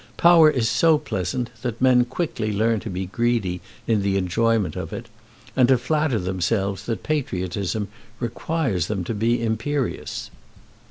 [0.17, 4.91] Power is so pleasant that men quickly learn to be greedy in the enjoyment of
[4.91, 5.05] it,
[5.55, 7.87] and to flatter themselves that patriotism
[8.19, 10.31] requires them to be imperious.